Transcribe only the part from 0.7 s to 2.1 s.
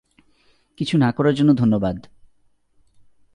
কিছু না করার জন্য ধন্যবাদ!